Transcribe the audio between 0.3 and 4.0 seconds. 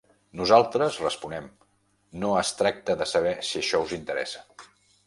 Nosaltres responem: no es tracta de saber si això us